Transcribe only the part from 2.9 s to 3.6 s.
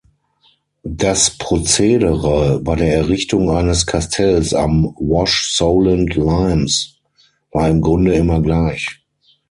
Errichtung